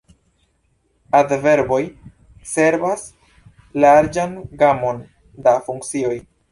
[1.19, 1.79] Adverboj
[2.55, 3.07] servas
[3.87, 5.09] larĝan gamon
[5.49, 6.17] da funkcioj.